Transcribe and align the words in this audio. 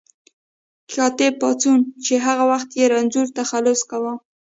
کاتب 0.93 1.33
پاڅون 1.41 1.79
چې 2.05 2.13
هغه 2.25 2.43
وخت 2.51 2.69
یې 2.79 2.85
رنځور 2.93 3.27
تخلص 3.39 3.79
کاوه. 3.89 4.13